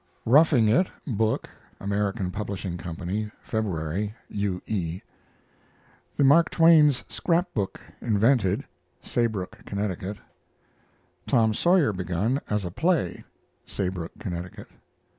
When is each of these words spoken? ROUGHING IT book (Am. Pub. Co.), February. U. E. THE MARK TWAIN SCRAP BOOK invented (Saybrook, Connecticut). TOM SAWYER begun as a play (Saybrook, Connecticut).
ROUGHING 0.25 0.67
IT 0.67 0.89
book 1.05 1.47
(Am. 1.79 1.91
Pub. 2.31 2.47
Co.), 2.57 3.29
February. 3.43 4.15
U. 4.29 4.59
E. 4.65 5.01
THE 6.17 6.23
MARK 6.23 6.49
TWAIN 6.49 6.91
SCRAP 7.07 7.53
BOOK 7.53 7.79
invented 8.01 8.65
(Saybrook, 9.03 9.59
Connecticut). 9.67 10.17
TOM 11.27 11.53
SAWYER 11.53 11.93
begun 11.93 12.41
as 12.49 12.65
a 12.65 12.71
play 12.71 13.25
(Saybrook, 13.67 14.13
Connecticut). 14.17 14.69